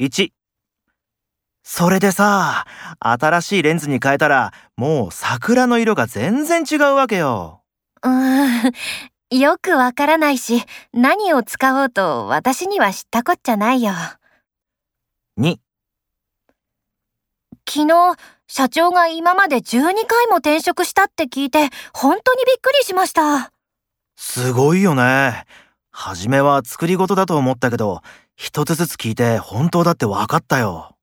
[0.00, 0.32] 1
[1.62, 2.66] それでさ、
[2.98, 7.62] 新しいレンズに変えたら、もう桜の色が全然違うわけよ。
[8.02, 13.92] うーん、よくわからないし、何を使おうと私には知ったこっちゃないよ。
[15.38, 15.58] 2
[17.68, 18.16] 昨日、
[18.48, 23.52] 社長が今まで12回も転職したって聞いて、本当にびっくりしました。
[24.16, 25.46] すごいよね。
[25.96, 28.02] 初めは作り事だと思ったけど、
[28.34, 30.93] 一つずつ聞いて本当だって分かったよ。